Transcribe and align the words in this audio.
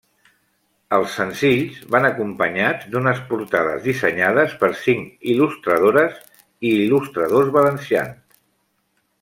Els 0.95 1.11
senzills 1.19 1.75
van 1.95 2.07
acompanyats 2.09 2.87
d'unes 2.95 3.21
portades 3.33 3.85
dissenyades 3.89 4.55
per 4.63 4.71
cinc 4.87 5.29
il·lustradores 5.35 6.19
i 6.43 6.73
il·lustradors 6.79 7.55
valencians. 7.61 8.39